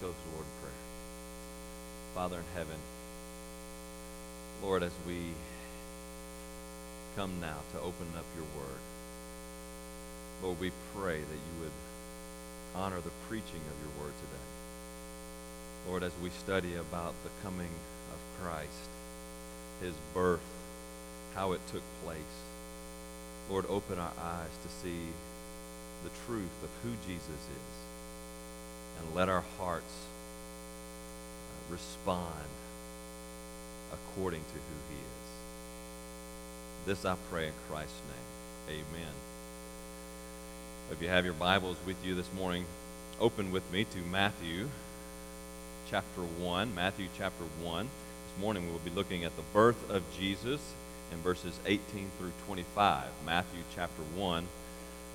[0.00, 0.82] go to the Lord in prayer.
[2.14, 2.78] Father in heaven,
[4.62, 5.18] Lord, as we
[7.16, 8.80] come now to open up your word,
[10.42, 11.72] Lord, we pray that you would
[12.76, 14.48] honor the preaching of your word today.
[15.88, 17.70] Lord, as we study about the coming
[18.12, 18.90] of Christ,
[19.80, 20.40] his birth,
[21.34, 22.20] how it took place,
[23.50, 25.06] Lord, open our eyes to see
[26.04, 27.87] the truth of who Jesus is.
[28.98, 29.94] And let our hearts
[31.50, 32.44] uh, respond
[33.92, 35.28] according to who he is.
[36.86, 38.80] This I pray in Christ's name.
[38.92, 39.12] Amen.
[40.90, 42.64] If you have your Bibles with you this morning,
[43.20, 44.68] open with me to Matthew
[45.90, 46.74] chapter 1.
[46.74, 47.84] Matthew chapter 1.
[47.84, 50.60] This morning we will be looking at the birth of Jesus
[51.12, 53.04] in verses 18 through 25.
[53.24, 54.46] Matthew chapter 1,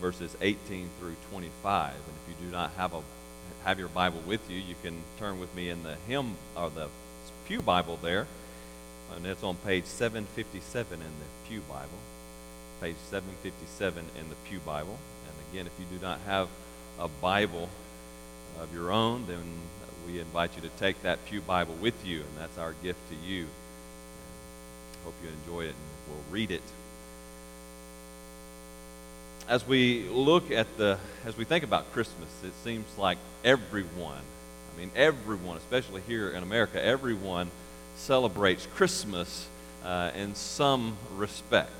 [0.01, 1.93] verses 18 through 25.
[1.93, 3.01] And if you do not have a
[3.65, 6.89] have your Bible with you, you can turn with me in the hymn or the
[7.47, 8.27] Pew Bible there.
[9.15, 11.99] And it's on page 757 in the Pew Bible.
[12.81, 14.97] Page 757 in the Pew Bible.
[15.25, 16.49] And again, if you do not have
[16.99, 17.69] a Bible
[18.59, 19.43] of your own, then
[20.07, 23.15] we invite you to take that Pew Bible with you, and that's our gift to
[23.27, 23.47] you.
[25.03, 25.75] Hope you enjoy it and
[26.07, 26.61] we'll read it.
[29.47, 34.21] As we look at the, as we think about Christmas, it seems like everyone,
[34.73, 37.51] I mean, everyone, especially here in America, everyone
[37.97, 39.47] celebrates Christmas
[39.83, 41.71] uh, in some respect.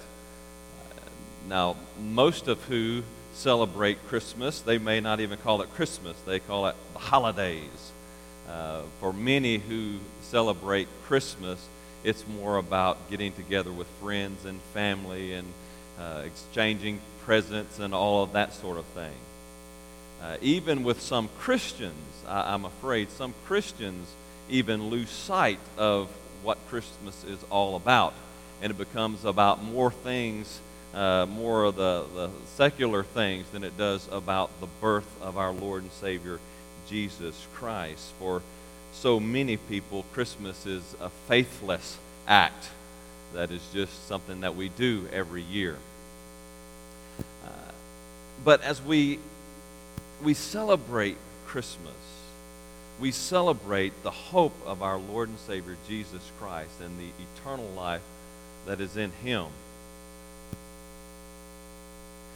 [0.91, 1.09] Uh,
[1.47, 3.01] now, most of who
[3.33, 7.91] celebrate Christmas, they may not even call it Christmas, they call it the holidays.
[8.49, 11.65] Uh, for many who celebrate Christmas,
[12.03, 15.47] it's more about getting together with friends and family and
[15.97, 19.13] uh, exchanging presents and all of that sort of thing.
[20.21, 24.07] Uh, even with some Christians, I, I'm afraid some Christians
[24.49, 26.09] even lose sight of
[26.43, 28.13] what Christmas is all about.
[28.61, 30.59] And it becomes about more things,
[30.93, 35.51] uh, more of the, the secular things than it does about the birth of our
[35.51, 36.39] Lord and Savior,
[36.87, 38.13] Jesus Christ.
[38.19, 38.41] For
[38.93, 41.97] so many people, Christmas is a faithless
[42.27, 42.69] act
[43.33, 45.77] that is just something that we do every year.
[48.43, 49.19] But as we,
[50.21, 51.17] we celebrate
[51.47, 51.93] Christmas,
[52.99, 57.09] we celebrate the hope of our Lord and Savior Jesus Christ and the
[57.41, 58.01] eternal life
[58.65, 59.47] that is in Him.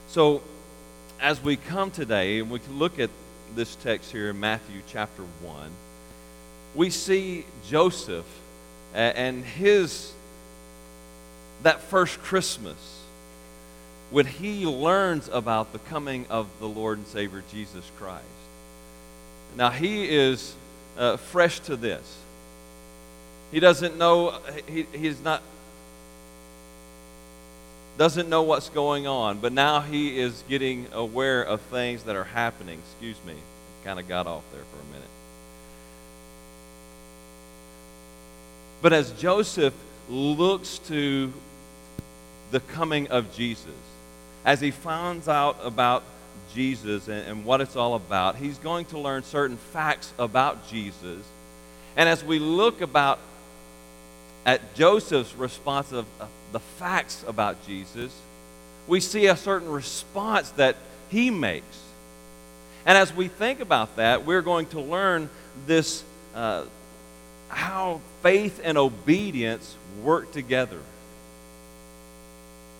[0.10, 0.42] So,
[1.20, 3.10] as we come today and we look at
[3.56, 5.72] this text here in Matthew chapter 1,
[6.76, 8.26] we see Joseph
[8.94, 10.14] and his
[11.64, 12.97] that first Christmas
[14.10, 18.24] when he learns about the coming of the Lord and Savior Jesus Christ.
[19.56, 20.56] Now he is
[20.98, 22.18] uh, fresh to this.
[23.52, 25.42] He doesn't know he, he's not
[27.98, 32.26] doesn't know what's going on, but now he is getting aware of things that are
[32.26, 32.80] happening.
[32.92, 33.34] Excuse me,
[33.84, 35.10] kind of got off there for a minute.
[38.82, 39.74] But as Joseph
[40.08, 41.34] looks to
[42.52, 43.66] the coming of Jesus,
[44.48, 46.04] as he finds out about
[46.54, 51.22] Jesus and, and, what it's all about, he's going to learn certain facts about Jesus.
[51.98, 53.20] And as we look about
[54.46, 58.18] at Joseph's response of, of the facts about Jesus,
[58.88, 60.78] we see a certain response that
[61.10, 61.84] he makes.
[62.86, 65.30] And as we think about that, we're going to learn
[65.66, 66.64] this uh,
[67.50, 70.80] how faith and obedience work together.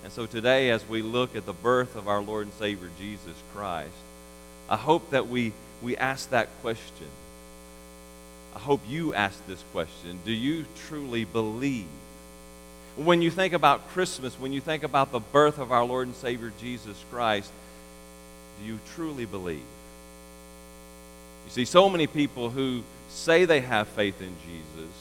[0.04, 3.34] And so today, as we look at the birth of our Lord and Savior Jesus
[3.54, 3.90] Christ,
[4.68, 7.08] I hope that we, we ask that question.
[8.54, 11.86] I hope you ask this question Do you truly believe?
[12.96, 16.16] When you think about Christmas, when you think about the birth of our Lord and
[16.16, 17.50] Savior Jesus Christ,
[18.58, 19.58] do you truly believe?
[21.46, 24.94] You see, so many people who say they have faith in Jesus,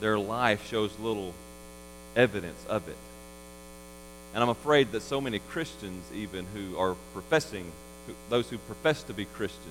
[0.00, 1.32] their life shows little
[2.16, 2.96] evidence of it.
[4.34, 7.70] And I'm afraid that so many Christians, even who are professing,
[8.28, 9.62] those who profess to be Christians,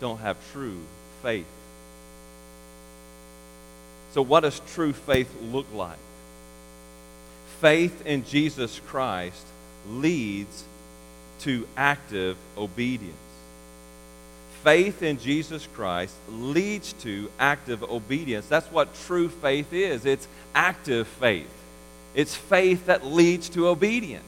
[0.00, 0.78] don't have true
[1.22, 1.46] faith.
[4.12, 5.98] So, what does true faith look like?
[7.60, 9.46] Faith in Jesus Christ
[9.88, 10.64] leads
[11.40, 13.16] to active obedience.
[14.64, 18.46] Faith in Jesus Christ leads to active obedience.
[18.46, 21.50] That's what true faith is it's active faith,
[22.14, 24.24] it's faith that leads to obedience.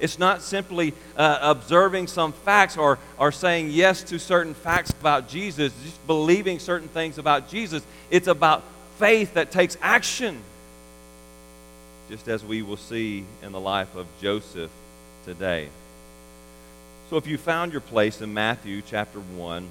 [0.00, 5.28] It's not simply uh, observing some facts or, or saying yes to certain facts about
[5.28, 7.84] Jesus, just believing certain things about Jesus.
[8.10, 8.64] It's about
[8.98, 10.42] faith that takes action,
[12.10, 14.72] just as we will see in the life of Joseph
[15.24, 15.68] today.
[17.08, 19.68] So if you found your place in Matthew chapter 1,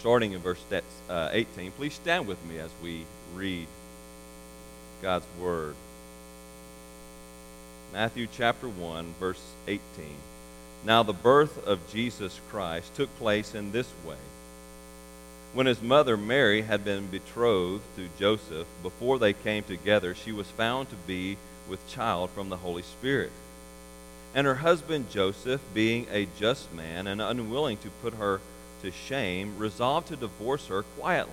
[0.00, 0.60] starting in verse
[1.08, 3.66] uh, 18, please stand with me as we read
[5.02, 5.76] God's Word.
[7.92, 9.80] Matthew chapter 1, verse 18.
[10.84, 14.16] Now, the birth of Jesus Christ took place in this way.
[15.54, 20.46] When his mother Mary had been betrothed to Joseph, before they came together, she was
[20.48, 21.38] found to be
[21.68, 23.32] with child from the Holy Spirit.
[24.34, 28.40] And her husband Joseph, being a just man and unwilling to put her
[28.82, 31.32] to shame, resolved to divorce her quietly.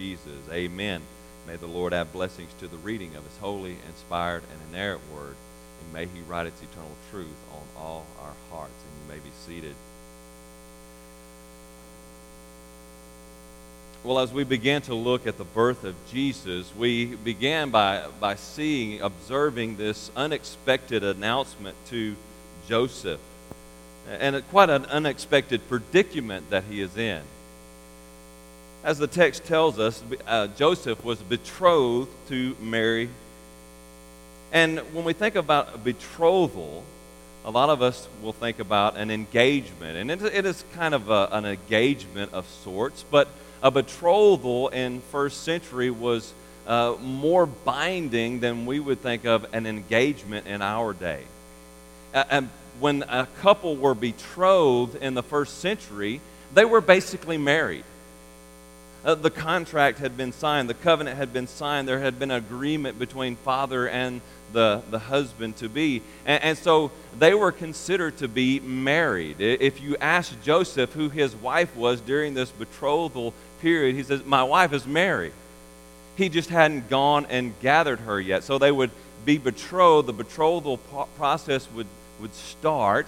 [0.00, 0.40] Jesus.
[0.50, 1.02] Amen.
[1.46, 5.36] May the Lord add blessings to the reading of his holy, inspired, and inerrant word,
[5.82, 8.72] and may he write its eternal truth on all our hearts.
[8.72, 9.74] And you may be seated.
[14.02, 18.36] Well, as we began to look at the birth of Jesus, we began by, by
[18.36, 22.16] seeing, observing this unexpected announcement to
[22.66, 23.20] Joseph,
[24.08, 27.20] and quite an unexpected predicament that he is in.
[28.82, 33.10] As the text tells us, uh, Joseph was betrothed to Mary.
[34.52, 36.82] And when we think about a betrothal,
[37.44, 39.98] a lot of us will think about an engagement.
[39.98, 43.28] And it, it is kind of a, an engagement of sorts, but
[43.62, 46.32] a betrothal in first century was
[46.66, 51.24] uh, more binding than we would think of an engagement in our day.
[52.14, 52.48] And
[52.80, 56.22] when a couple were betrothed in the first century,
[56.54, 57.84] they were basically married.
[59.04, 62.98] Uh, the contract had been signed, the covenant had been signed, there had been agreement
[62.98, 64.20] between father and
[64.52, 66.02] the, the husband to be.
[66.26, 69.40] And, and, so they were considered to be married.
[69.40, 74.42] If you ask Joseph who his wife was during this betrothal period, he says, My
[74.42, 75.32] wife is Mary.
[76.16, 78.44] He just hadn't gone and gathered her yet.
[78.44, 78.90] So they would
[79.24, 80.08] be betrothed.
[80.08, 80.76] The betrothal
[81.16, 81.86] process would,
[82.20, 83.06] would start.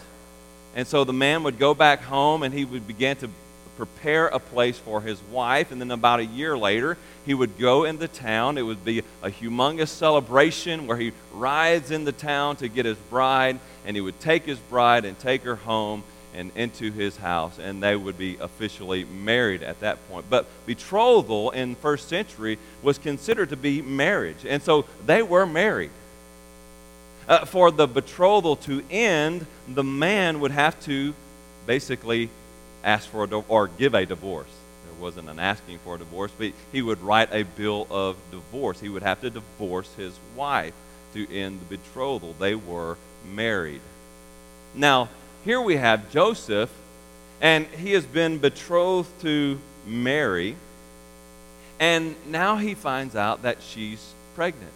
[0.75, 3.29] And so the man would go back home and he would begin to
[3.77, 5.71] prepare a place for his wife.
[5.73, 8.59] And then about a year later, he would go into town.
[8.59, 13.59] It would be a humongous celebration where he rides into town to get his bride.
[13.87, 16.05] And he would take his bride and take her home
[16.35, 20.27] and into his house, and they would be officially married at that point.
[20.31, 25.91] But betrothal in first century was considered to be marriage, and so they were married.
[27.29, 31.15] Uh, for the betrothal to end, the man would have to
[31.67, 32.31] basically
[32.85, 34.49] ask for a or give a divorce.
[34.85, 38.81] There wasn't an asking for a divorce, but he would write a bill of divorce.
[38.81, 40.75] He would have to divorce his wife
[41.15, 42.35] to end the betrothal.
[42.39, 42.97] They were
[43.31, 43.81] married.
[44.75, 45.09] Now,
[45.45, 46.71] here we have Joseph,
[47.41, 50.57] and he has been betrothed to Mary,
[51.81, 54.73] and now he finds out that she's pregnant.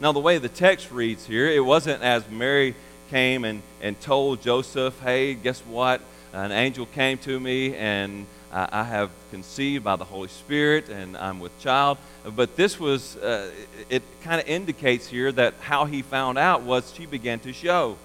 [0.00, 2.74] Now, the way the text reads here, it wasn't as Mary
[3.10, 6.00] came and, and told Joseph, hey, guess what?
[6.32, 11.16] An angel came to me, and I, I have conceived by the Holy Spirit, and
[11.16, 11.98] I'm with child.
[12.36, 13.50] But this was, uh,
[13.90, 17.52] it, it kind of indicates here that how he found out was she began to
[17.52, 17.96] show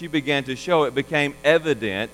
[0.00, 2.10] she began to show, it became evident.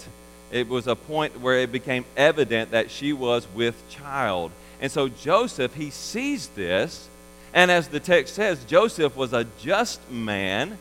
[0.50, 4.50] It was a point where it became evident that she was with child.
[4.80, 7.09] And so Joseph, he sees this.
[7.54, 10.78] And as the text says, Joseph was a just man.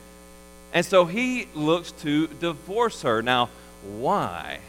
[0.75, 3.23] And so he looks to divorce her.
[3.23, 3.49] Now,
[3.97, 4.59] why?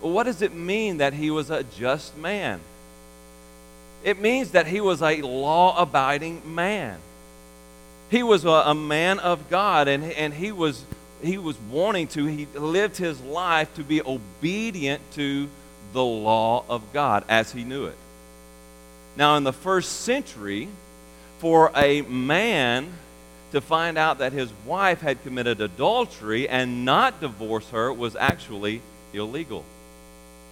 [0.00, 2.58] What does it mean that he was a just man?
[4.02, 6.98] It means that he was a law abiding man
[8.14, 10.84] he was a, a man of God, and, and he was
[11.22, 15.48] he was wanting to, he lived his life to be obedient to
[15.94, 17.96] the law of God as he knew it.
[19.16, 20.68] Now, in the first century,
[21.38, 22.92] for a man
[23.54, 28.82] to find out that his wife had committed adultery and not divorce her was actually
[29.12, 29.64] illegal.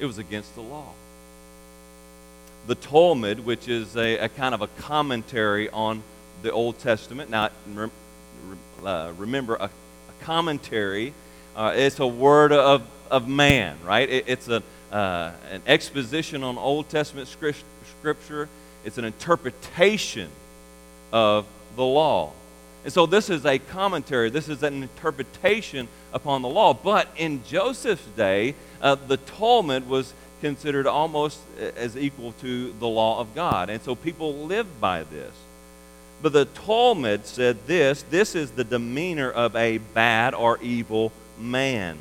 [0.01, 0.93] It was against the law.
[2.67, 6.03] The Talmud, which is a, a kind of a commentary on
[6.43, 7.31] the Old Testament.
[7.31, 7.51] Now,
[8.85, 11.13] uh, remember, a, a commentary
[11.55, 14.09] uh, it's a word of, of man, right?
[14.09, 18.49] It, it's a, uh, an exposition on Old Testament scripture,
[18.85, 20.31] it's an interpretation
[21.13, 22.33] of the law.
[22.85, 26.75] And so this is a commentary, this is an interpretation upon the law.
[26.75, 31.39] But in Joseph's day, uh, the Talmud was considered almost
[31.77, 33.71] as equal to the law of God.
[33.71, 35.33] And so people lived by this.
[36.21, 41.99] But the Talmud said this this is the demeanor of a bad or evil man,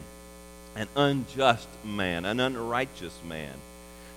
[0.76, 3.54] an unjust man, an unrighteous man,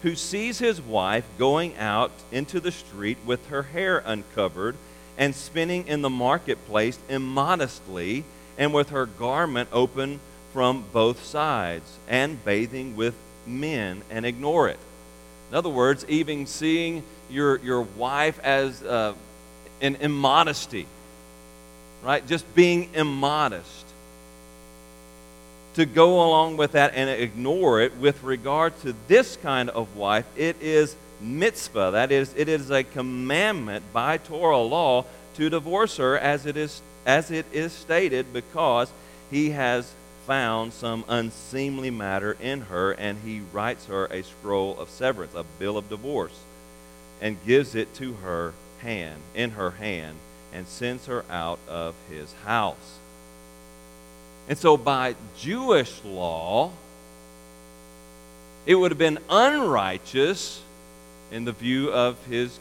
[0.02, 4.76] who sees his wife going out into the street with her hair uncovered
[5.16, 8.24] and spinning in the marketplace immodestly
[8.58, 10.20] and with her garment open
[10.52, 13.14] from both sides and bathing with
[13.46, 14.78] men and ignore it.
[15.50, 19.14] In other words, even seeing your, your wife as uh,
[19.80, 20.86] an immodesty,
[22.02, 22.26] right?
[22.26, 23.84] Just being immodest.
[25.74, 30.24] To go along with that and ignore it with regard to this kind of wife,
[30.36, 31.90] it is mitzvah.
[31.92, 35.04] That is, it is a commandment by Torah law
[35.36, 38.90] to divorce her as it is, as it is stated because
[39.30, 39.92] he has
[40.26, 45.44] found some unseemly matter in her and he writes her a scroll of severance, a
[45.58, 46.38] bill of divorce,
[47.20, 50.16] and gives it to her hand, in her hand,
[50.52, 52.98] and sends her out of his house.
[54.48, 56.70] And so by Jewish law,
[58.66, 60.62] it would have been unrighteous
[61.34, 62.60] in the view of his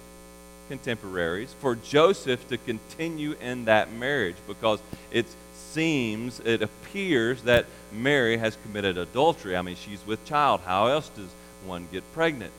[0.67, 8.37] contemporaries for Joseph to continue in that marriage because it seems, it appears that Mary
[8.37, 9.55] has committed adultery.
[9.55, 10.61] I mean, she's with child.
[10.65, 11.29] How else does
[11.67, 12.51] one get pregnant?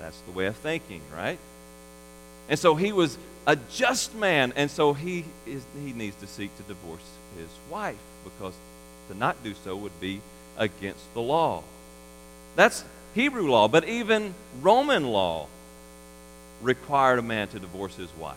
[0.00, 1.38] That's the way of thinking, right?
[2.48, 6.56] And so he was a just man, and so he, is, he needs to seek
[6.56, 7.04] to divorce
[7.36, 8.54] his wife because
[9.08, 10.22] to not do so would be
[10.56, 11.62] against the law.
[12.56, 12.82] That's
[13.14, 15.48] Hebrew law, but even Roman law
[16.62, 18.36] required a man to divorce his wife.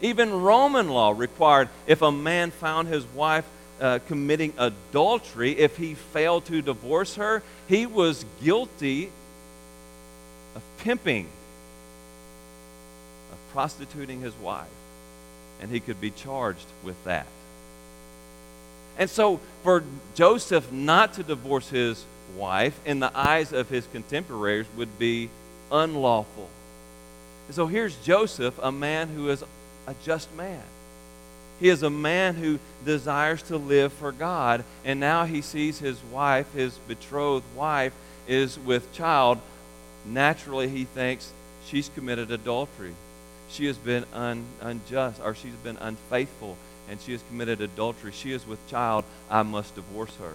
[0.00, 3.44] Even Roman law required if a man found his wife
[3.80, 9.10] uh, committing adultery, if he failed to divorce her, he was guilty
[10.54, 11.26] of pimping,
[13.32, 14.68] of prostituting his wife,
[15.60, 17.26] and he could be charged with that.
[18.96, 19.82] And so, for
[20.14, 22.04] Joseph not to divorce his
[22.36, 25.30] wife in the eyes of his contemporaries would be
[25.70, 26.48] unlawful.
[27.46, 29.44] And so here's Joseph, a man who is
[29.86, 30.62] a just man.
[31.60, 36.02] He is a man who desires to live for God, and now he sees his
[36.12, 37.92] wife, his betrothed wife,
[38.26, 39.38] is with child.
[40.04, 41.32] Naturally, he thinks
[41.66, 42.94] she's committed adultery.
[43.48, 46.56] She has been un, unjust, or she's been unfaithful,
[46.90, 48.12] and she has committed adultery.
[48.12, 49.04] She is with child.
[49.30, 50.34] I must divorce her.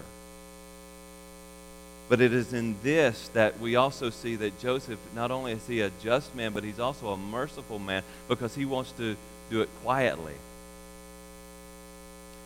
[2.10, 5.82] But it is in this that we also see that Joseph, not only is he
[5.82, 9.16] a just man, but he's also a merciful man because he wants to
[9.52, 10.34] do it quietly.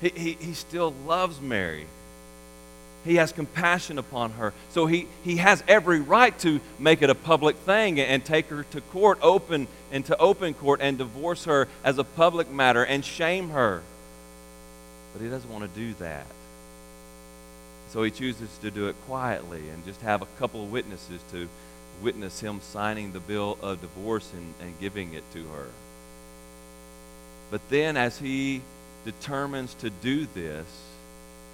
[0.02, 1.88] He, he, he still loves Mary.
[3.06, 4.54] He has compassion upon her.
[4.72, 8.64] So he, he has every right to make it a public thing and take her
[8.72, 13.50] to court, open into open court, and divorce her as a public matter and shame
[13.50, 13.82] her.
[15.14, 16.26] But he doesn't want to do that.
[17.94, 21.48] So he chooses to do it quietly and just have a couple of witnesses to
[22.02, 25.68] witness him signing the bill of divorce and, and giving it to her.
[27.52, 28.64] But then, as he
[29.06, 30.66] determines to do this,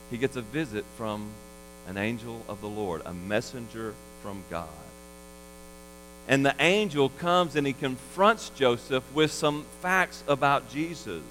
[0.09, 1.27] he gets a visit from
[1.89, 3.93] an angel of the Lord, a messenger
[4.23, 4.69] from God.
[6.29, 11.23] And the angel comes and he confronts Joseph with some facts about Jesus.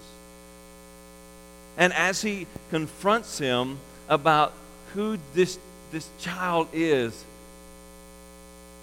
[1.79, 4.53] And as he confronts him about
[4.95, 5.59] who this,
[5.93, 7.25] this child is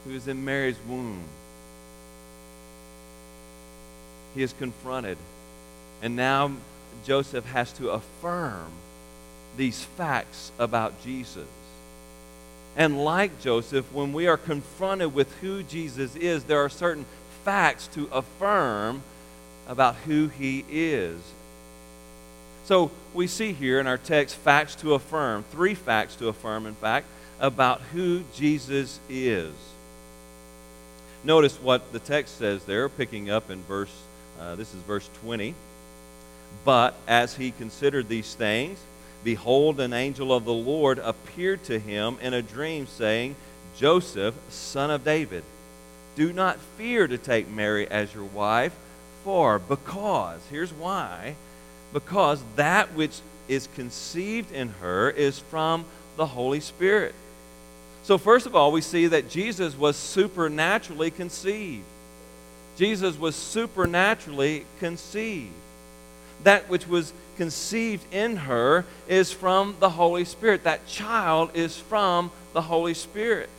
[0.06, 1.24] who is in Mary's womb.
[4.36, 5.18] He is confronted.
[6.02, 6.52] And now
[7.06, 8.72] Joseph has to affirm
[9.58, 11.48] these facts about Jesus.
[12.76, 17.06] And like Joseph, when we are confronted with who Jesus is, there are certain
[17.44, 19.02] facts to affirm
[19.68, 21.20] about who he is.
[22.66, 26.74] So we see here in our text facts to affirm, three facts to affirm, in
[26.74, 27.06] fact,
[27.40, 29.54] about who Jesus is.
[31.24, 33.94] Notice what the text says there, picking up in verse,
[34.40, 35.54] uh, this is verse 20.
[36.64, 38.80] But as he considered these things,
[39.24, 43.36] behold, an angel of the Lord appeared to him in a dream, saying,
[43.78, 45.44] Joseph, son of David,
[46.16, 48.76] do not fear to take Mary as your wife,
[49.24, 51.36] for, because, here's why,
[51.94, 55.86] because that which is conceived in her is from
[56.18, 57.14] the Holy Spirit.
[58.04, 61.84] So, first of all, we see that Jesus was supernaturally conceived.
[62.78, 65.54] Jesus was supernaturally conceived.
[66.44, 70.64] That which was conceived in her is from the Holy Spirit.
[70.64, 73.50] That child is from the Holy Spirit.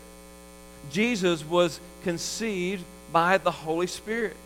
[0.91, 4.37] Jesus was conceived by the Holy Spirit.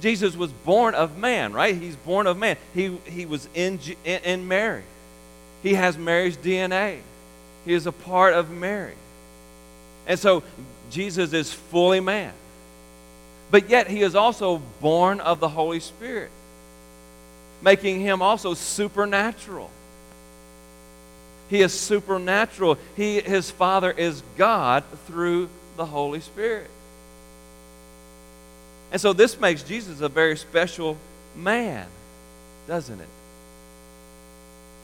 [0.00, 1.74] Jesus was born of man, right?
[1.74, 2.56] He's born of man.
[2.74, 4.82] He, he was in, in Mary.
[5.62, 6.98] He has Mary's DNA.
[7.64, 8.94] He is a part of Mary.
[10.06, 10.42] And so
[10.90, 12.32] Jesus is fully man.
[13.50, 16.30] But yet he is also born of the Holy Spirit,
[17.62, 19.70] making him also supernatural.
[21.48, 22.78] He is supernatural.
[22.96, 26.68] He, his Father is God through the Holy Spirit.
[28.92, 30.96] And so this makes Jesus a very special
[31.36, 31.86] man,
[32.68, 33.08] doesn't it?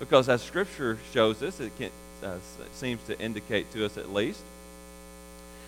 [0.00, 1.90] Because as Scripture shows us, it can,
[2.24, 2.36] uh,
[2.74, 4.42] seems to indicate to us at least,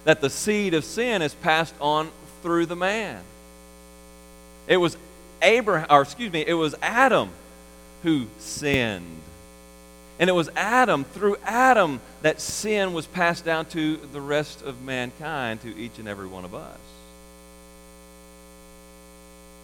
[0.05, 2.11] that the seed of sin is passed on
[2.43, 3.23] through the man.
[4.67, 4.97] It was
[5.41, 7.29] Abraham, or excuse me, it was Adam
[8.03, 9.21] who sinned.
[10.19, 14.83] And it was Adam, through Adam, that sin was passed down to the rest of
[14.83, 16.79] mankind, to each and every one of us.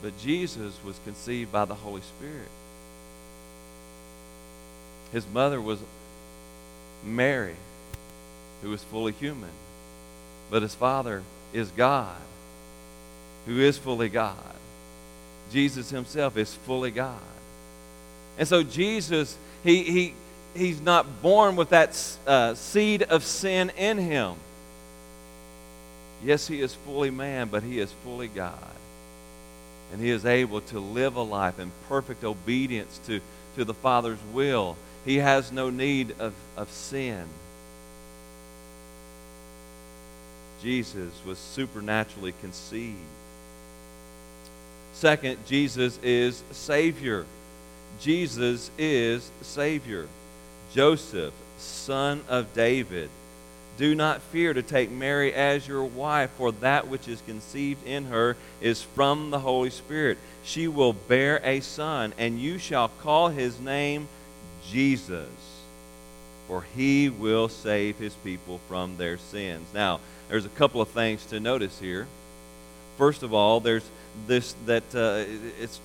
[0.02, 2.48] But Jesus was conceived by the Holy Spirit.
[5.12, 5.80] His mother was
[7.04, 7.56] Mary,
[8.62, 9.50] who was fully human.
[10.50, 12.16] But his father is God,
[13.46, 14.36] who is fully God.
[15.50, 17.20] Jesus himself is fully God.
[18.38, 20.14] And so Jesus, he, he,
[20.54, 24.34] he's not born with that uh, seed of sin in him.
[26.22, 28.58] Yes, he is fully man, but he is fully God.
[29.92, 33.20] And he is able to live a life in perfect obedience to,
[33.56, 34.76] to the Father's will.
[35.04, 37.24] He has no need of, of sin.
[40.62, 42.96] Jesus was supernaturally conceived.
[44.92, 47.24] Second, Jesus is Savior.
[48.00, 50.08] Jesus is Savior.
[50.74, 53.08] Joseph, son of David,
[53.78, 58.06] do not fear to take Mary as your wife, for that which is conceived in
[58.06, 60.18] her is from the Holy Spirit.
[60.44, 64.08] She will bear a son, and you shall call his name
[64.68, 65.28] Jesus,
[66.48, 69.66] for he will save his people from their sins.
[69.72, 72.06] Now, there's a couple of things to notice here.
[72.98, 73.88] First of all, there's
[74.26, 75.24] this that uh,
[75.60, 75.80] it's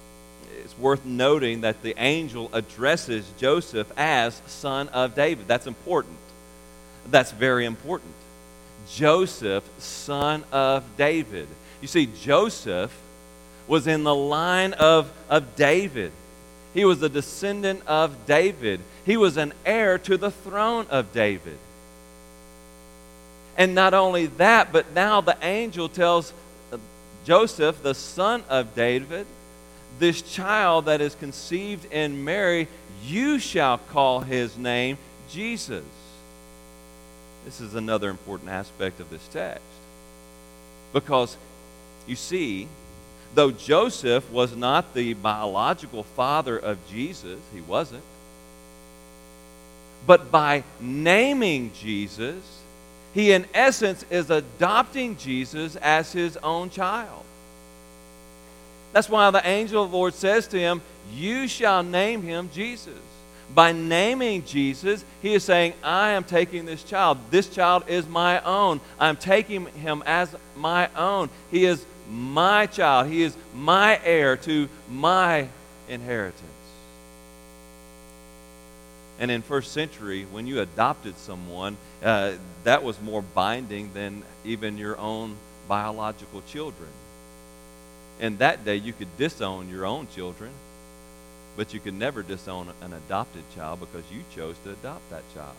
[0.63, 5.47] it's worth noting that the angel addresses Joseph as son of David.
[5.47, 6.15] That's important.
[7.09, 8.11] That's very important.
[8.89, 11.47] Joseph, son of David.
[11.81, 12.95] You see, Joseph
[13.67, 16.11] was in the line of, of David.
[16.73, 18.79] He was a descendant of David.
[19.05, 21.57] He was an heir to the throne of David.
[23.57, 26.33] And not only that, but now the angel tells
[26.71, 26.77] uh,
[27.25, 29.27] Joseph, the son of David,
[29.99, 32.67] this child that is conceived in Mary,
[33.05, 34.97] you shall call his name
[35.29, 35.85] Jesus.
[37.45, 39.61] This is another important aspect of this text.
[40.93, 41.37] Because
[42.07, 42.67] you see,
[43.35, 48.03] though Joseph was not the biological father of Jesus, he wasn't.
[50.05, 52.43] But by naming Jesus,
[53.13, 57.23] he, in essence, is adopting Jesus as his own child.
[58.91, 60.81] That's why the angel of the Lord says to him,
[61.13, 62.93] You shall name him Jesus.
[63.53, 67.19] By naming Jesus, he is saying, I am taking this child.
[67.29, 68.81] This child is my own.
[68.99, 71.29] I'm taking him as my own.
[71.51, 73.07] He is my child.
[73.07, 75.47] He is my heir to my
[75.87, 76.41] inheritance.
[79.19, 84.77] And in first century, when you adopted someone, uh, that was more binding than even
[84.77, 85.35] your own
[85.67, 86.89] biological children.
[88.19, 90.51] In that day, you could disown your own children,
[91.55, 95.55] but you can never disown an adopted child because you chose to adopt that child.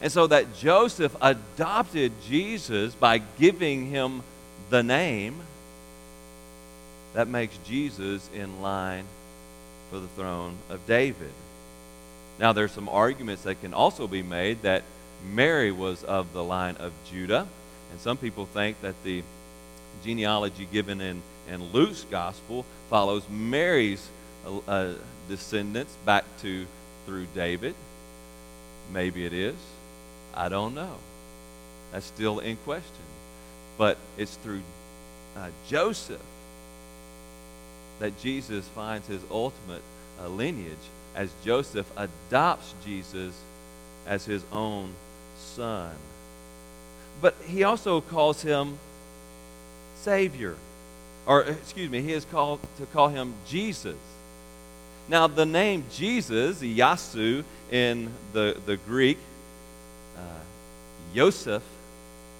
[0.00, 4.22] And so that Joseph adopted Jesus by giving him
[4.70, 5.40] the name,
[7.14, 9.04] that makes Jesus in line
[9.90, 11.30] for the throne of David.
[12.38, 14.82] Now, there's some arguments that can also be made that
[15.30, 17.46] Mary was of the line of Judah,
[17.90, 19.22] and some people think that the
[20.02, 24.08] genealogy given in, in Luke's gospel follows Mary's
[24.66, 24.94] uh
[25.28, 26.66] descendants back to
[27.06, 27.74] through David.
[28.92, 29.56] Maybe it is.
[30.34, 30.96] I don't know.
[31.92, 32.90] That's still in question.
[33.78, 34.62] But it's through
[35.36, 36.20] uh, Joseph
[37.98, 39.82] that Jesus finds his ultimate
[40.20, 40.76] uh, lineage
[41.14, 43.34] as Joseph adopts Jesus
[44.06, 44.92] as his own
[45.36, 45.94] son.
[47.20, 48.78] But he also calls him
[49.96, 50.56] Savior.
[51.26, 53.96] Or, excuse me, he is called to call him Jesus.
[55.08, 59.18] Now, the name Jesus, Yasu in the, the Greek,
[60.16, 60.20] uh,
[61.12, 61.62] Yosef,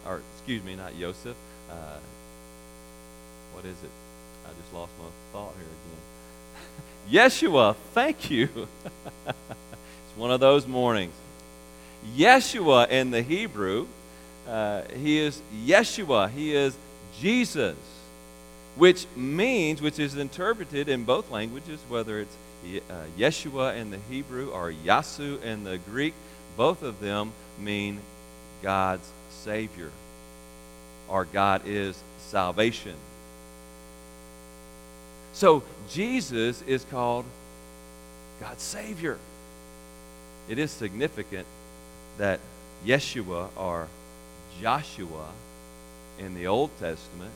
[0.06, 1.36] or excuse me, not Yosef,
[1.70, 1.98] uh,
[3.52, 3.90] what is it?
[4.44, 5.66] I just lost my thought here
[7.14, 7.28] again.
[7.28, 8.48] Yeshua, thank you.
[9.26, 11.14] it's one of those mornings.
[12.16, 13.86] Yeshua in the Hebrew,
[14.48, 16.76] uh, he is Yeshua, he is
[17.20, 17.76] Jesus,
[18.76, 22.36] which means, which is interpreted in both languages, whether it's
[22.88, 26.14] uh, Yeshua in the Hebrew or Yasu in the Greek,
[26.56, 28.00] both of them mean
[28.62, 29.90] God's Savior,
[31.08, 32.94] or God is salvation.
[35.32, 37.24] So Jesus is called
[38.40, 39.18] God's Savior.
[40.48, 41.46] It is significant
[42.18, 42.40] that
[42.86, 43.88] Yeshua or
[44.60, 45.28] Joshua
[46.18, 47.32] in the Old Testament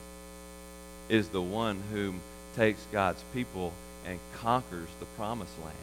[1.09, 2.21] is the one whom
[2.55, 3.73] takes God's people
[4.05, 5.75] and conquers the promised land.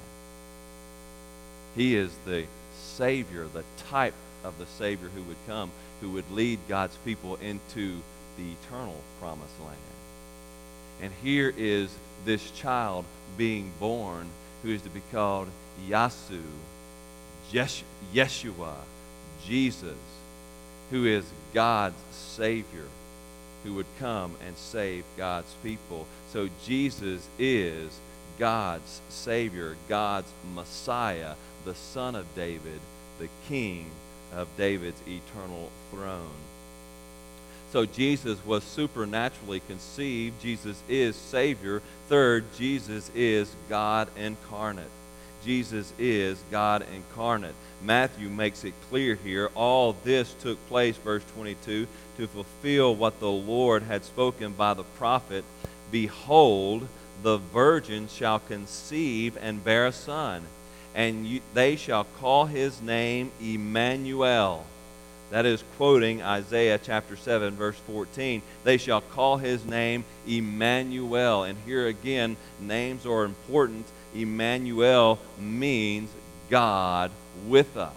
[1.76, 6.58] He is the Savior, the type of the Savior who would come, who would lead
[6.68, 7.98] God's people into
[8.36, 9.78] the eternal promised land.
[11.02, 13.04] And here is this child
[13.36, 14.28] being born
[14.62, 15.48] who is to be called
[15.88, 16.42] Yasu,
[17.52, 18.74] Yeshua,
[19.44, 19.98] Jesus,
[20.90, 22.86] who is God's Savior,
[23.64, 26.06] who would come and save God's people.
[26.32, 27.98] So Jesus is
[28.38, 32.80] God's Savior, God's Messiah, the Son of David,
[33.18, 33.90] the King
[34.32, 36.30] of David's eternal throne.
[37.72, 40.40] So Jesus was supernaturally conceived.
[40.40, 41.82] Jesus is Savior.
[42.08, 44.90] Third, Jesus is God incarnate.
[45.44, 47.54] Jesus is God incarnate.
[47.82, 49.50] Matthew makes it clear here.
[49.54, 54.84] All this took place, verse 22, to fulfill what the Lord had spoken by the
[54.84, 55.44] prophet
[55.90, 56.88] Behold,
[57.22, 60.42] the virgin shall conceive and bear a son,
[60.92, 64.66] and you, they shall call his name Emmanuel
[65.34, 68.40] that is quoting Isaiah chapter 7, verse 14.
[68.62, 71.42] They shall call his name Emmanuel.
[71.42, 73.84] And here again, names are important.
[74.14, 76.10] Emmanuel means
[76.50, 77.10] God
[77.46, 77.92] with us.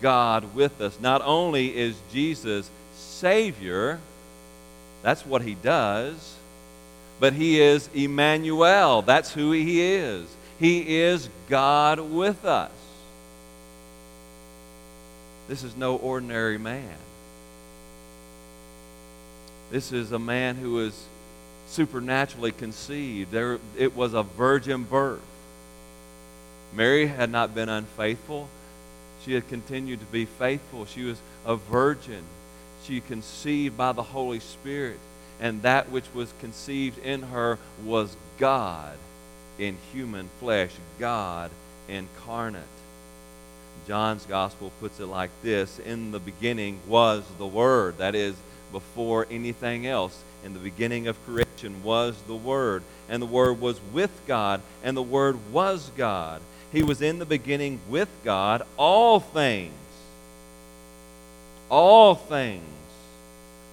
[0.00, 0.98] God with us.
[1.00, 4.00] Not only is Jesus Savior,
[5.02, 6.36] that's what he does,
[7.20, 9.02] but he is Emmanuel.
[9.02, 10.26] That's who he is.
[10.58, 12.70] He is God with us.
[15.48, 16.96] This is no ordinary man.
[19.70, 21.04] This is a man who was
[21.66, 23.30] supernaturally conceived.
[23.30, 25.20] There, it was a virgin birth.
[26.74, 28.48] Mary had not been unfaithful.
[29.24, 30.86] She had continued to be faithful.
[30.86, 32.22] She was a virgin.
[32.84, 34.98] She conceived by the Holy Spirit.
[35.40, 38.96] And that which was conceived in her was God
[39.58, 41.50] in human flesh, God
[41.88, 42.62] incarnate.
[43.86, 47.98] John's gospel puts it like this In the beginning was the Word.
[47.98, 48.34] That is,
[48.72, 50.22] before anything else.
[50.44, 52.82] In the beginning of creation was the Word.
[53.08, 56.40] And the Word was with God, and the Word was God.
[56.72, 58.62] He was in the beginning with God.
[58.76, 59.72] All things,
[61.70, 62.62] all things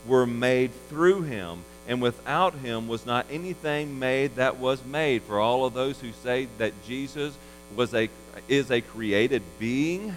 [0.07, 5.21] were made through him, and without him was not anything made that was made.
[5.23, 7.35] For all of those who say that Jesus
[7.75, 8.09] was a,
[8.47, 10.15] is a created being.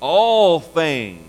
[0.00, 1.24] All things,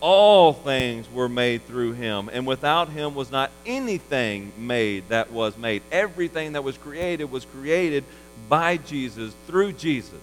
[0.00, 5.56] all things were made through him, and without him was not anything made that was
[5.56, 5.82] made.
[5.90, 8.04] Everything that was created was created
[8.48, 10.20] by Jesus, through Jesus.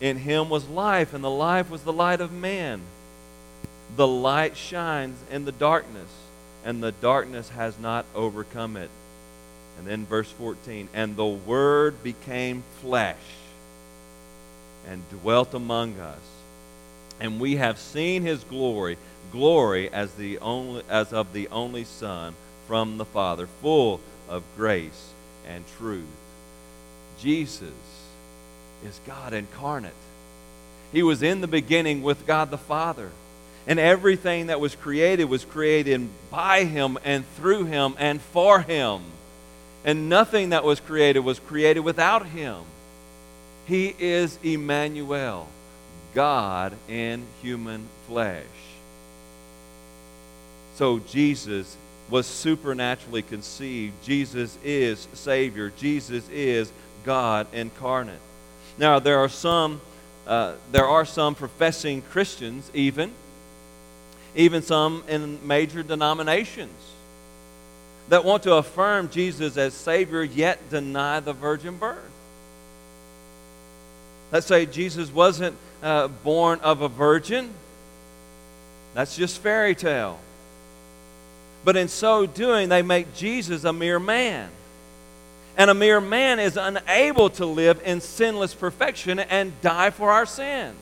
[0.00, 2.80] In him was life, and the life was the light of man.
[3.96, 6.08] The light shines in the darkness,
[6.64, 8.90] and the darkness has not overcome it.
[9.78, 13.16] And then verse 14, and the Word became flesh
[14.88, 16.18] and dwelt among us.
[17.20, 18.98] and we have seen his glory,
[19.32, 22.34] glory as the only as of the only Son
[22.66, 25.10] from the Father, full of grace
[25.46, 26.04] and truth.
[27.20, 27.70] Jesus
[28.84, 29.92] is God incarnate.
[30.92, 33.10] He was in the beginning with God the Father.
[33.66, 39.00] And everything that was created was created by him and through him and for him.
[39.84, 42.62] And nothing that was created was created without him.
[43.66, 45.48] He is Emmanuel,
[46.14, 48.44] God in human flesh.
[50.74, 51.76] So Jesus
[52.10, 53.94] was supernaturally conceived.
[54.04, 55.72] Jesus is Savior.
[55.78, 56.70] Jesus is
[57.04, 58.20] God incarnate.
[58.76, 59.80] Now there are some,
[60.26, 63.12] uh, there are some professing Christians even,
[64.34, 66.72] even some in major denominations
[68.08, 72.10] that want to affirm Jesus as Savior yet deny the virgin birth.
[74.32, 77.50] Let's say Jesus wasn't uh, born of a virgin.
[78.94, 80.18] That's just fairy tale.
[81.64, 84.50] But in so doing, they make Jesus a mere man.
[85.56, 90.26] And a mere man is unable to live in sinless perfection and die for our
[90.26, 90.76] sins.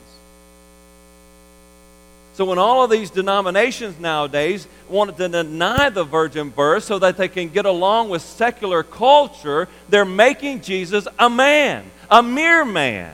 [2.33, 7.15] So, when all of these denominations nowadays want to deny the virgin birth so that
[7.15, 13.13] they can get along with secular culture, they're making Jesus a man, a mere man.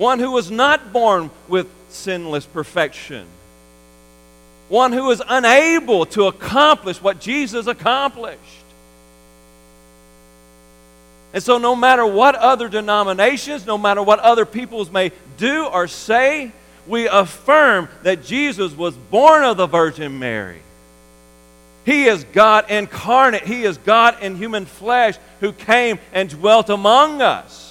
[0.00, 3.26] One who was not born with sinless perfection
[4.70, 8.38] one who is unable to accomplish what Jesus accomplished.
[11.32, 15.88] And so, no matter what other denominations, no matter what other peoples may do or
[15.88, 16.52] say,
[16.86, 20.62] we affirm that Jesus was born of the Virgin Mary.
[21.84, 23.42] He is God incarnate.
[23.44, 27.69] He is God in human flesh who came and dwelt among us.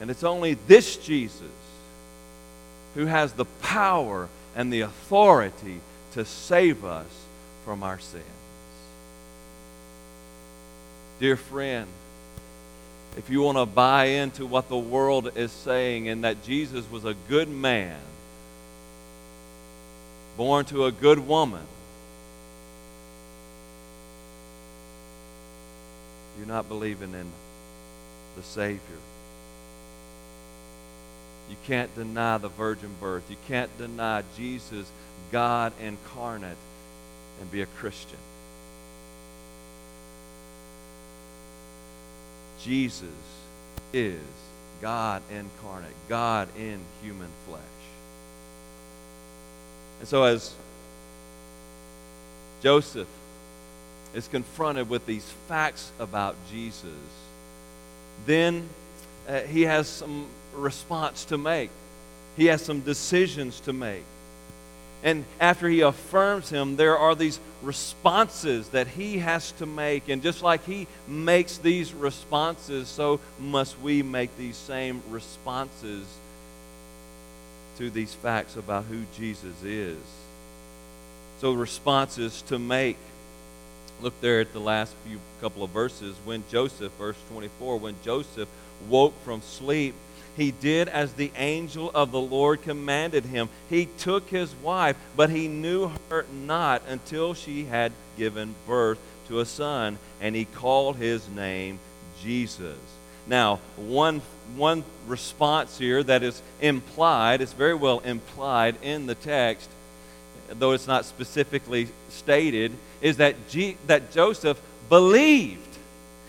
[0.00, 1.42] And it's only this Jesus
[2.94, 5.80] who has the power and the authority
[6.12, 7.06] to save us
[7.64, 8.24] from our sins.
[11.20, 11.86] Dear friend,
[13.16, 17.04] if you want to buy into what the world is saying and that Jesus was
[17.04, 17.98] a good man,
[20.36, 21.66] born to a good woman,
[26.38, 27.26] you're not believing in
[28.36, 28.80] the Savior.
[31.48, 33.24] You can't deny the virgin birth.
[33.30, 34.90] You can't deny Jesus,
[35.32, 36.56] God incarnate,
[37.40, 38.18] and be a Christian.
[42.60, 43.08] Jesus
[43.92, 44.20] is
[44.80, 47.62] God incarnate, God in human flesh.
[50.00, 50.54] And so, as
[52.62, 53.08] Joseph
[54.14, 56.84] is confronted with these facts about Jesus,
[58.26, 58.68] then
[59.28, 61.70] uh, he has some response to make.
[62.36, 64.04] He has some decisions to make.
[65.02, 70.08] And after he affirms him, there are these responses that he has to make.
[70.08, 76.04] And just like he makes these responses, so must we make these same responses
[77.78, 79.98] to these facts about who Jesus is.
[81.40, 82.96] So, responses to make.
[84.00, 86.16] Look there at the last few couple of verses.
[86.24, 88.48] When Joseph, verse 24, when Joseph
[88.88, 89.94] woke from sleep,
[90.38, 93.48] he did as the angel of the Lord commanded him.
[93.68, 99.40] He took his wife, but he knew her not until she had given birth to
[99.40, 101.80] a son, and he called his name
[102.22, 102.78] Jesus.
[103.26, 104.22] Now, one,
[104.56, 109.68] one response here that is implied, it's very well implied in the text,
[110.50, 115.58] though it's not specifically stated, is that, G, that Joseph believed.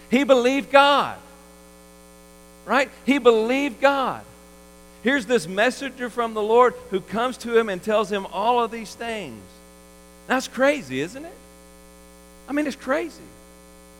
[0.09, 1.19] He believed God
[2.69, 2.91] right?
[3.03, 4.23] He believed God.
[5.01, 8.69] Here's this messenger from the Lord who comes to him and tells him all of
[8.69, 9.41] these things.
[10.27, 11.33] That's crazy, isn't it?
[12.47, 13.23] I mean, it's crazy.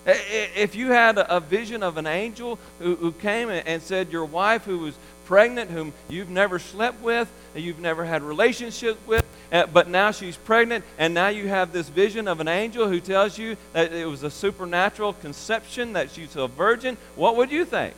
[0.05, 4.65] If you had a vision of an angel who, who came and said, Your wife
[4.65, 9.87] who was pregnant, whom you've never slept with, you've never had relationships with, uh, but
[9.87, 13.57] now she's pregnant, and now you have this vision of an angel who tells you
[13.73, 17.95] that it was a supernatural conception, that she's a virgin, what would you think?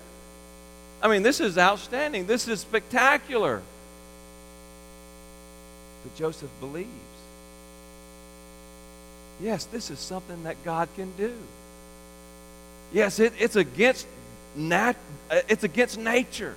[1.02, 2.28] I mean, this is outstanding.
[2.28, 3.62] This is spectacular.
[6.04, 6.90] But Joseph believes.
[9.42, 11.34] Yes, this is something that God can do.
[12.94, 14.06] Yes, it, it's against
[14.56, 14.96] nat,
[15.30, 16.56] uh, it's against nature.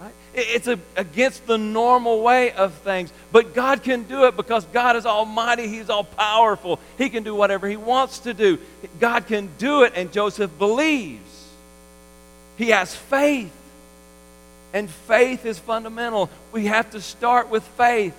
[0.00, 0.12] Right?
[0.34, 3.12] It, it's a, against the normal way of things.
[3.30, 5.68] But God can do it because God is almighty.
[5.68, 6.80] He's all powerful.
[6.98, 8.58] He can do whatever He wants to do.
[8.98, 11.25] God can do it, and Joseph believes.
[12.56, 13.52] He has faith.
[14.72, 16.28] And faith is fundamental.
[16.52, 18.14] We have to start with faith.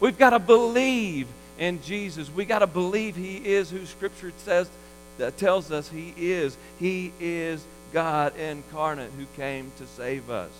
[0.00, 1.26] We've got to believe
[1.58, 2.30] in Jesus.
[2.30, 4.70] We've got to believe He is who Scripture says
[5.18, 6.56] that tells us He is.
[6.78, 10.50] He is God incarnate who came to save us.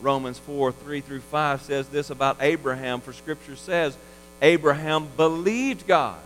[0.00, 3.96] Romans 4 3 through 5 says this about Abraham, for Scripture says,
[4.42, 6.20] Abraham believed God,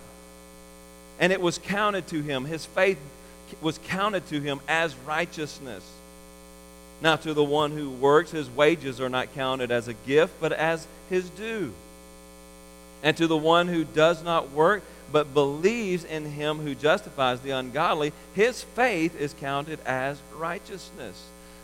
[1.20, 2.44] and it was counted to him.
[2.44, 2.98] His faith
[3.60, 5.84] was counted to him as righteousness.
[7.02, 10.52] Now, to the one who works, his wages are not counted as a gift, but
[10.52, 11.72] as his due.
[13.02, 17.50] And to the one who does not work, but believes in him who justifies the
[17.50, 21.20] ungodly, his faith is counted as righteousness.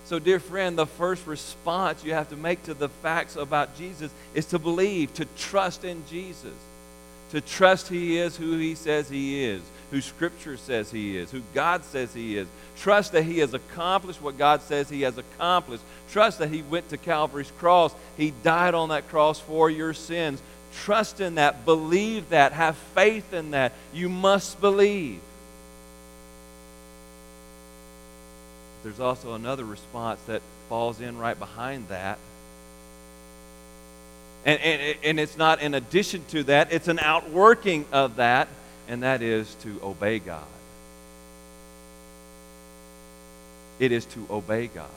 [0.07, 4.12] So, dear friend, the first response you have to make to the facts about Jesus
[4.35, 6.55] is to believe, to trust in Jesus,
[7.31, 11.42] to trust He is who He says He is, who Scripture says He is, who
[11.55, 12.49] God says He is.
[12.79, 15.83] Trust that He has accomplished what God says He has accomplished.
[16.11, 20.42] Trust that He went to Calvary's cross, He died on that cross for your sins.
[20.85, 23.72] Trust in that, believe that, have faith in that.
[23.94, 25.20] You must believe.
[28.87, 32.20] there's also another response that falls in right behind that.
[34.44, 38.46] And, and, and it's not in addition to that, it's an outworking of that,
[38.88, 40.44] and that is to obey God.
[43.79, 44.88] It is to obey God.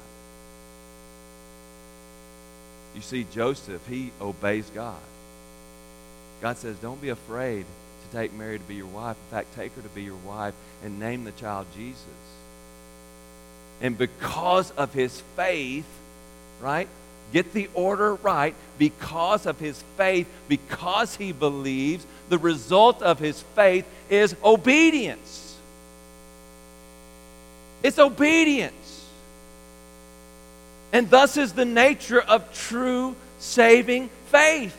[2.96, 5.00] You see, Joseph, he obeys God.
[6.42, 9.18] God says, Don't be afraid to take Mary to be your wife.
[9.28, 12.04] In fact, take her to be your wife and name the child Jesus.
[13.82, 15.86] And because of his faith,
[16.62, 16.88] right?
[17.32, 18.56] Get the order right.
[18.78, 25.58] Because of his faith, because he believes, the result of his faith is obedience.
[27.84, 28.74] It's obedience.
[30.92, 34.76] And thus is the nature of true saving faith.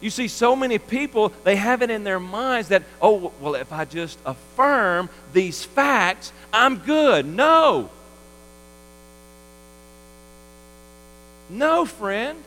[0.00, 3.72] You see, so many people, they have it in their minds that, oh, well, if
[3.72, 7.24] I just affirm these facts, I'm good.
[7.24, 7.88] No.
[11.48, 12.42] No, friend.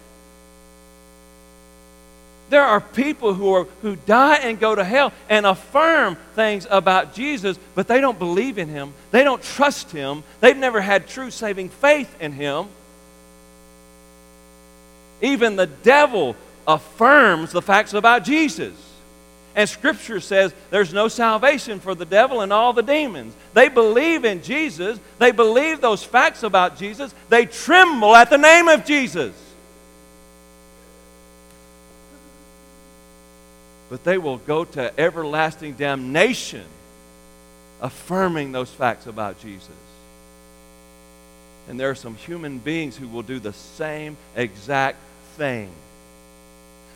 [2.50, 7.14] There are people who, are, who die and go to hell and affirm things about
[7.14, 8.94] Jesus, but they don't believe in him.
[9.12, 10.24] They don't trust him.
[10.40, 12.68] They've never had true saving faith in him.
[15.22, 18.74] Even the devil affirms the facts about Jesus.
[19.56, 23.34] And Scripture says there's no salvation for the devil and all the demons.
[23.54, 28.68] They believe in Jesus, they believe those facts about Jesus, they tremble at the name
[28.68, 29.34] of Jesus.
[33.89, 36.65] But they will go to everlasting damnation
[37.82, 39.69] affirming those facts about Jesus.
[41.69, 44.97] And there are some human beings who will do the same exact
[45.36, 45.69] thing.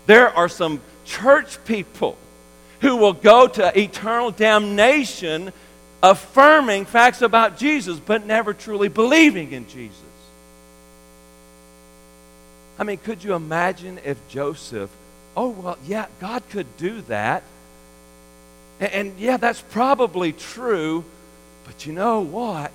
[0.05, 2.17] There are some church people
[2.79, 5.53] who will go to eternal damnation
[6.01, 9.97] affirming facts about Jesus, but never truly believing in Jesus.
[12.79, 14.89] I mean, could you imagine if Joseph,
[15.35, 17.43] oh, well, yeah, God could do that.
[18.79, 21.03] And, and yeah, that's probably true,
[21.65, 22.71] but you know what?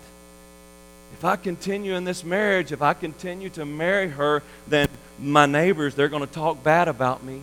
[1.13, 4.89] If I continue in this marriage, if I continue to marry her, then
[5.19, 7.41] my neighbors, they're going to talk bad about me.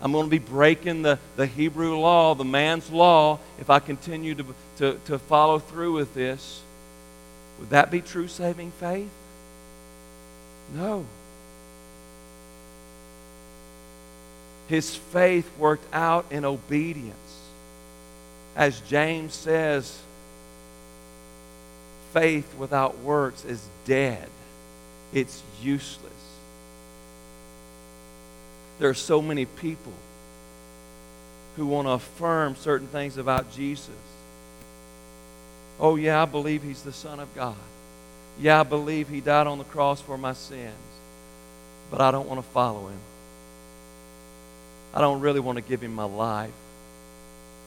[0.00, 4.34] I'm going to be breaking the, the Hebrew law, the man's law, if I continue
[4.34, 4.44] to,
[4.78, 6.60] to, to follow through with this.
[7.60, 9.10] Would that be true saving faith?
[10.74, 11.06] No.
[14.72, 17.40] His faith worked out in obedience.
[18.56, 20.00] As James says,
[22.14, 24.30] faith without works is dead,
[25.12, 26.10] it's useless.
[28.78, 29.92] There are so many people
[31.58, 33.90] who want to affirm certain things about Jesus.
[35.78, 37.56] Oh, yeah, I believe he's the Son of God.
[38.40, 40.72] Yeah, I believe he died on the cross for my sins.
[41.90, 43.11] But I don't want to follow him.
[44.94, 46.52] I don't really want to give him my life.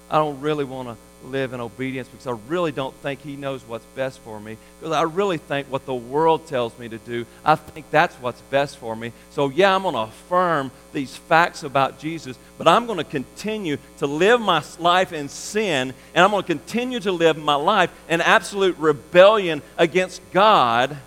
[0.09, 3.63] I don't really want to live in obedience because I really don't think He knows
[3.63, 4.57] what's best for me.
[4.79, 8.41] Because I really think what the world tells me to do, I think that's what's
[8.41, 9.11] best for me.
[9.31, 13.77] So, yeah, I'm going to affirm these facts about Jesus, but I'm going to continue
[13.97, 17.91] to live my life in sin, and I'm going to continue to live my life
[18.09, 20.97] in absolute rebellion against God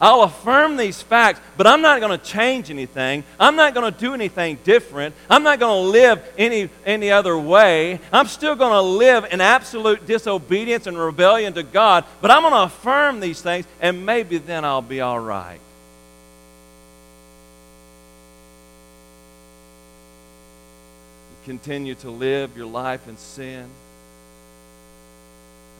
[0.00, 3.24] I'll affirm these facts, but I'm not going to change anything.
[3.38, 5.14] I'm not going to do anything different.
[5.28, 7.98] I'm not going to live any, any other way.
[8.12, 12.52] I'm still going to live in absolute disobedience and rebellion to God, but I'm going
[12.54, 15.60] to affirm these things, and maybe then I'll be all right.
[21.44, 23.66] Continue to live your life in sin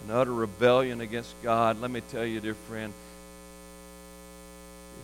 [0.02, 1.80] and utter rebellion against God.
[1.80, 2.92] Let me tell you, dear friend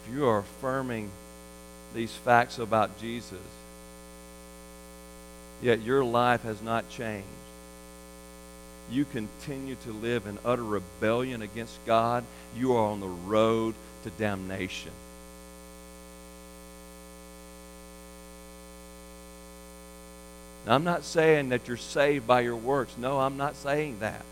[0.05, 1.11] if you are affirming
[1.95, 3.39] these facts about Jesus,
[5.63, 7.27] yet your life has not changed,
[8.91, 12.25] you continue to live in utter rebellion against God,
[12.57, 14.93] you are on the road to damnation.
[20.67, 22.97] Now, I'm not saying that you're saved by your works.
[22.97, 24.25] No, I'm not saying that.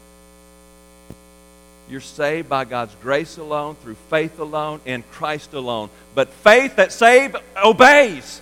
[1.89, 5.91] You're saved by God's grace alone, through faith alone, in Christ alone.
[6.14, 8.41] But faith that saves obeys,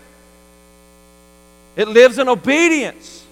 [1.76, 3.24] it lives in obedience.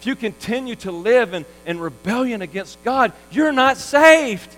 [0.00, 4.54] If you continue to live in, in rebellion against God, you're not saved.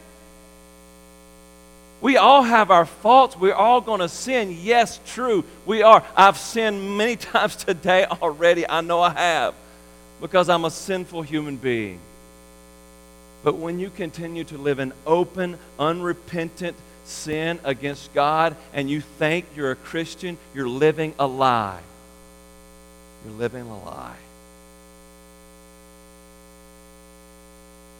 [2.01, 3.37] We all have our faults.
[3.37, 4.57] We're all going to sin.
[4.61, 5.45] Yes, true.
[5.65, 6.05] We are.
[6.17, 8.69] I've sinned many times today already.
[8.69, 9.55] I know I have
[10.21, 12.01] because I'm a sinful human being.
[13.43, 19.47] But when you continue to live in open, unrepentant sin against God and you think
[19.55, 21.81] you're a Christian, you're living a lie.
[23.25, 24.17] You're living a lie.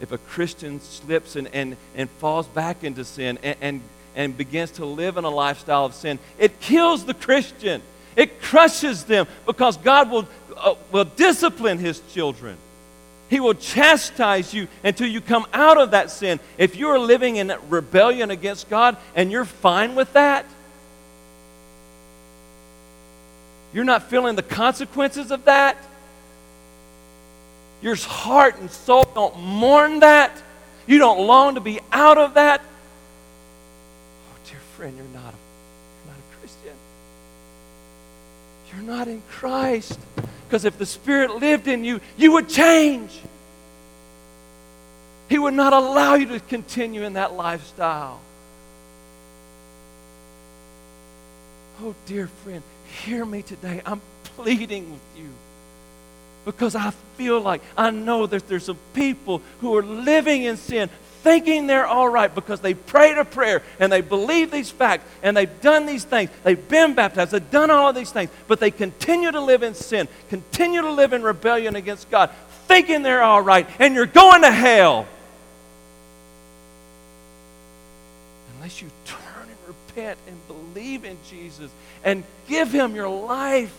[0.01, 3.81] If a Christian slips and, and, and falls back into sin and, and,
[4.15, 7.81] and begins to live in a lifestyle of sin, it kills the Christian.
[8.15, 12.59] It crushes them because God will, uh, will discipline his children.
[13.29, 16.39] He will chastise you until you come out of that sin.
[16.59, 20.47] If you are living in rebellion against God and you're fine with that,
[23.75, 25.77] you're not feeling the consequences of that,
[27.83, 30.33] your heart and soul don't mourn that,
[30.87, 32.61] you don't long to be out of that.
[34.31, 35.37] Oh, dear friend, you're not a,
[36.05, 36.75] you're not a Christian.
[38.73, 39.99] You're not in Christ.
[40.47, 43.19] Because if the Spirit lived in you, you would change.
[45.29, 48.21] He would not allow you to continue in that lifestyle.
[51.83, 52.63] Oh, dear friend,
[53.05, 53.83] hear me today.
[53.85, 54.01] I'm
[54.37, 55.29] pleading with you
[56.45, 60.89] because I feel like I know that there's some people who are living in sin,
[61.27, 65.37] thinking they're all right because they prayed a prayer and they believe these facts and
[65.37, 66.31] they've done these things.
[66.45, 69.75] They've been baptized, they've done all of these things, but they continue to live in
[69.75, 72.31] sin, continue to live in rebellion against God,
[72.69, 75.09] thinking they're all right, and you're going to hell.
[78.55, 81.73] Unless you turn and repent and believe in Jesus
[82.05, 83.77] and give Him your life.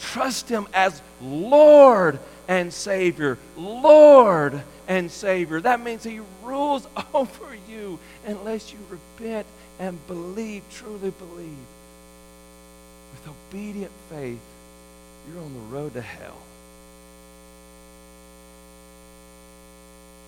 [0.00, 2.18] Trust Him as Lord
[2.48, 3.36] and Savior.
[3.58, 5.60] Lord and Savior.
[5.60, 9.46] That means He rules over you unless you repent
[9.78, 11.66] and believe, truly believe.
[13.12, 14.40] With obedient faith,
[15.28, 16.38] you're on the road to hell.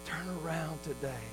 [0.04, 1.24] Turn around today.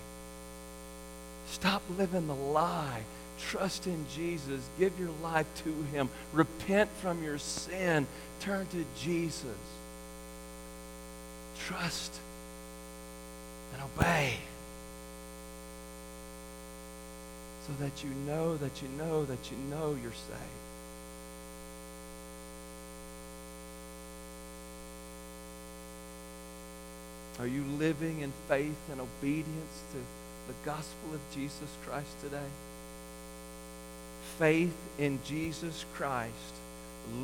[1.50, 3.02] Stop living the lie.
[3.40, 4.62] Trust in Jesus.
[4.80, 6.10] Give your life to Him.
[6.34, 8.08] Repent from your sin.
[8.40, 9.58] Turn to Jesus.
[11.66, 12.20] Trust
[13.78, 14.34] and obey.
[17.68, 20.68] So that you know that you know that you know you're saved.
[27.40, 29.98] Are you living in faith and obedience to
[30.48, 32.50] the gospel of Jesus Christ today?
[34.40, 36.34] Faith in Jesus Christ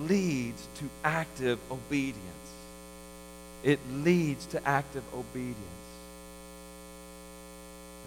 [0.08, 2.20] leads to active obedience.
[3.64, 5.83] It leads to active obedience.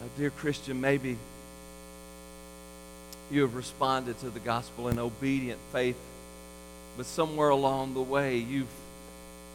[0.00, 1.16] Now, dear Christian, maybe
[3.30, 5.98] you have responded to the gospel in obedient faith,
[6.96, 8.68] but somewhere along the way you've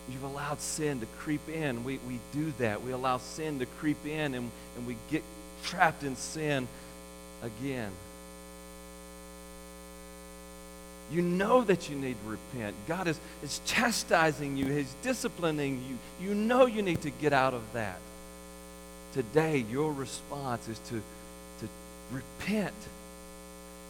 [0.09, 1.83] you've allowed sin to creep in.
[1.83, 2.83] We, we do that.
[2.83, 5.23] We allow sin to creep in and, and we get
[5.63, 6.67] trapped in sin
[7.43, 7.91] again.
[11.11, 12.75] You know that you need to repent.
[12.87, 16.27] God is, is chastising you, He's disciplining you.
[16.27, 17.99] You know you need to get out of that.
[19.13, 21.01] Today, your response is to,
[21.59, 21.67] to
[22.11, 22.73] repent.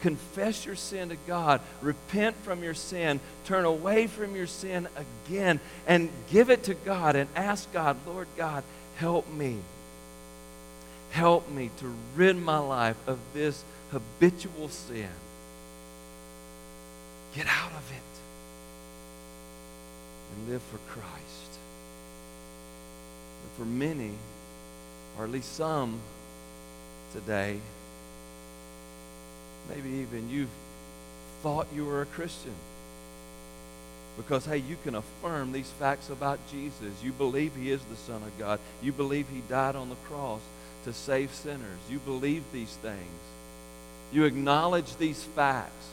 [0.00, 1.60] Confess your sin to God.
[1.80, 3.20] Repent from your sin.
[3.44, 4.88] Turn away from your sin
[5.26, 8.64] again and give it to God and ask God, Lord God,
[8.96, 9.58] help me.
[11.12, 15.08] help me to rid my life of this habitual sin.
[17.36, 18.12] Get out of it
[20.34, 21.52] and live for Christ.
[23.42, 24.12] But for many,
[25.18, 26.00] or at least some
[27.12, 27.58] today,
[29.68, 30.48] maybe even you've
[31.42, 32.54] thought you were a Christian.
[34.16, 36.92] Because, hey, you can affirm these facts about Jesus.
[37.02, 38.60] You believe he is the Son of God.
[38.82, 40.40] You believe he died on the cross
[40.84, 41.78] to save sinners.
[41.90, 42.98] You believe these things.
[44.12, 45.86] You acknowledge these facts.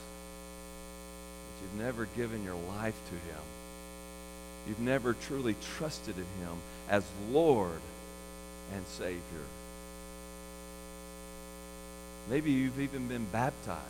[1.47, 3.43] But you've never given your life to him.
[4.67, 6.57] You've never truly trusted in him
[6.89, 7.79] as Lord
[8.73, 9.45] and Savior.
[12.29, 13.81] Maybe you've even been baptized.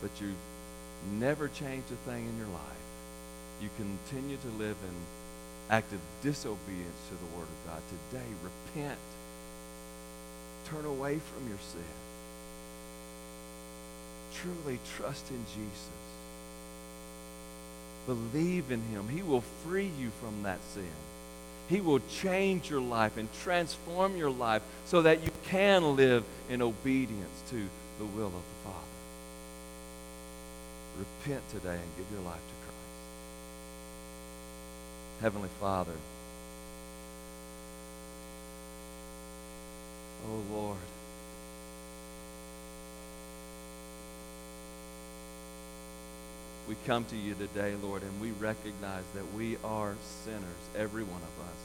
[0.00, 0.34] But you've
[1.18, 2.62] never changed a thing in your life.
[3.60, 4.94] You continue to live in
[5.70, 7.82] active disobedience to the Word of God.
[8.10, 8.98] Today, repent.
[10.66, 11.82] Turn away from your sin.
[14.34, 16.11] Truly trust in Jesus.
[18.06, 19.08] Believe in Him.
[19.08, 20.90] He will free you from that sin.
[21.68, 26.60] He will change your life and transform your life so that you can live in
[26.60, 27.56] obedience to
[27.98, 28.78] the will of the Father.
[30.98, 32.78] Repent today and give your life to Christ.
[35.20, 35.94] Heavenly Father,
[40.28, 40.78] oh Lord,
[46.72, 49.94] we come to you today, Lord, and we recognize that we are
[50.24, 50.42] sinners,
[50.74, 51.60] every one of us.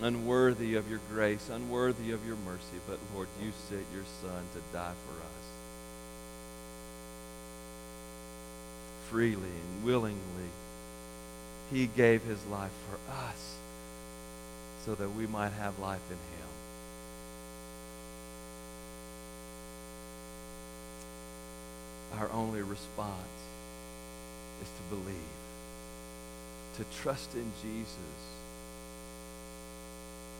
[0.00, 4.60] Unworthy of your grace, unworthy of your mercy, but Lord, you sent your Son to
[4.72, 5.44] die for us.
[9.10, 10.48] Freely and willingly,
[11.70, 13.56] he gave his life for us
[14.86, 16.41] so that we might have life in him.
[22.18, 23.40] Our only response
[24.60, 25.16] is to believe,
[26.76, 28.22] to trust in Jesus,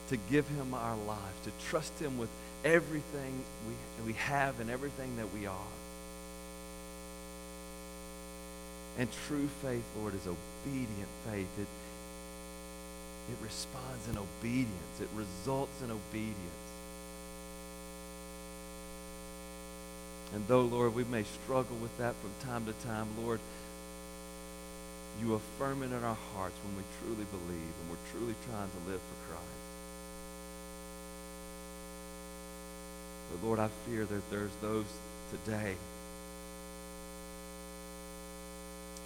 [0.09, 2.29] to give him our life, to trust him with
[2.65, 5.73] everything we, we have and everything that we are.
[8.99, 11.49] And true faith, Lord, is obedient faith.
[11.59, 11.67] It,
[13.33, 15.01] it responds in obedience.
[15.01, 16.72] It results in obedience.
[20.35, 23.41] And though, Lord, we may struggle with that from time to time, Lord,
[25.21, 28.91] you affirm it in our hearts when we truly believe and we're truly trying to
[28.91, 29.63] live for Christ.
[33.31, 34.87] But Lord, I fear that there's those
[35.31, 35.75] today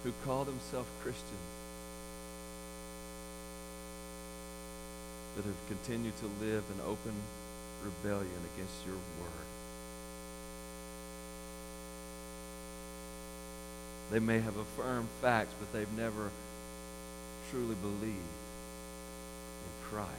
[0.03, 1.25] who call themselves Christians
[5.35, 7.13] that have continued to live in open
[7.83, 9.46] rebellion against your word.
[14.09, 16.31] They may have affirmed facts, but they've never
[17.51, 20.11] truly believed in Christ.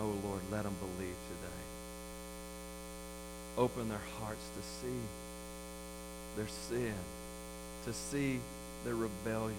[0.00, 1.62] Oh, Lord, let them believe today.
[3.58, 5.00] Open their hearts to see
[6.36, 6.94] their sin,
[7.84, 8.40] to see
[8.84, 9.56] their rebellion,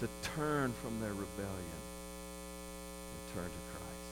[0.00, 1.80] to turn from their rebellion
[3.10, 4.10] and turn to Christ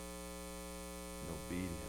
[1.27, 1.89] in obedience.